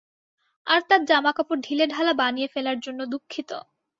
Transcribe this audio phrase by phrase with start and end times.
[0.67, 3.49] আর তার জামাকাপড় ঢিলেঢালা বানিয়ে ফেলার জন্য দুঃখিত।